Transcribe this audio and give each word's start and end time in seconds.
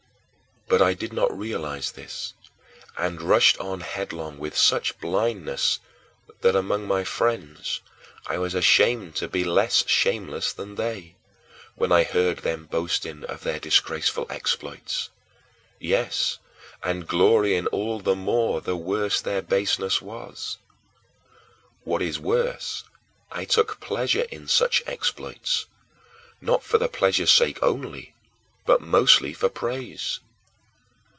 "But 0.71 0.81
I 0.81 0.93
did 0.93 1.11
not 1.11 1.37
realize 1.37 1.91
this, 1.91 2.33
and 2.97 3.21
rushed 3.21 3.59
on 3.59 3.81
headlong 3.81 4.37
with 4.39 4.55
such 4.55 4.97
blindness 5.01 5.79
that, 6.39 6.55
among 6.55 6.87
my 6.87 7.03
friends, 7.03 7.81
I 8.27 8.37
was 8.37 8.55
ashamed 8.55 9.17
to 9.17 9.27
be 9.27 9.43
less 9.43 9.83
shameless 9.85 10.53
than 10.53 10.75
they, 10.75 11.17
when 11.75 11.91
I 11.91 12.03
heard 12.03 12.37
them 12.39 12.67
boasting 12.71 13.25
of 13.25 13.43
their 13.43 13.59
disgraceful 13.59 14.27
exploits 14.29 15.09
yes, 15.77 16.37
and 16.81 17.05
glorying 17.05 17.67
all 17.67 17.99
the 17.99 18.15
more 18.15 18.61
the 18.61 18.77
worse 18.77 19.19
their 19.19 19.41
baseness 19.41 20.01
was. 20.01 20.57
What 21.83 22.01
is 22.01 22.17
worse, 22.17 22.85
I 23.29 23.43
took 23.43 23.81
pleasure 23.81 24.25
in 24.31 24.47
such 24.47 24.83
exploits, 24.85 25.65
not 26.39 26.63
for 26.63 26.77
the 26.77 26.87
pleasure's 26.87 27.29
sake 27.29 27.59
only 27.61 28.15
but 28.65 28.79
mostly 28.79 29.33
for 29.33 29.49
praise. 29.49 30.21